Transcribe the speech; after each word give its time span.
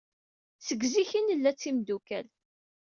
Seg 0.67 0.81
zik 0.93 1.11
ay 1.17 1.21
nella 1.23 1.51
d 1.53 1.57
timeddukal. 1.57 2.27